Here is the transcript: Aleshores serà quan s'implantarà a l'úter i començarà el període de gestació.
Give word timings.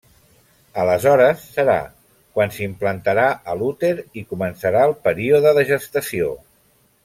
Aleshores 0.83 1.43
serà 1.57 1.75
quan 2.39 2.55
s'implantarà 2.57 3.27
a 3.53 3.57
l'úter 3.61 3.93
i 4.23 4.27
començarà 4.35 4.87
el 4.91 4.99
període 5.09 5.53
de 5.61 5.69
gestació. 5.75 6.35